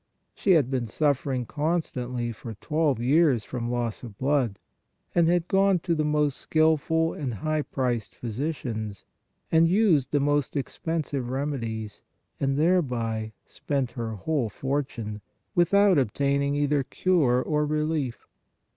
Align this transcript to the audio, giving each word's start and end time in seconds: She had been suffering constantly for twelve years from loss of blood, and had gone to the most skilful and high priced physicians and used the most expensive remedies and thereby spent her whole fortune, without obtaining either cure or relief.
She 0.33 0.53
had 0.53 0.71
been 0.71 0.87
suffering 0.87 1.45
constantly 1.45 2.31
for 2.31 2.55
twelve 2.55 2.99
years 2.99 3.43
from 3.43 3.69
loss 3.69 4.01
of 4.01 4.17
blood, 4.17 4.57
and 5.13 5.27
had 5.29 5.47
gone 5.47 5.77
to 5.81 5.93
the 5.93 6.03
most 6.03 6.39
skilful 6.39 7.13
and 7.13 7.35
high 7.35 7.61
priced 7.61 8.15
physicians 8.15 9.05
and 9.51 9.67
used 9.67 10.11
the 10.11 10.19
most 10.19 10.55
expensive 10.57 11.29
remedies 11.29 12.01
and 12.39 12.57
thereby 12.57 13.33
spent 13.45 13.91
her 13.91 14.15
whole 14.15 14.49
fortune, 14.49 15.21
without 15.53 15.99
obtaining 15.99 16.55
either 16.55 16.81
cure 16.81 17.39
or 17.39 17.63
relief. 17.67 18.25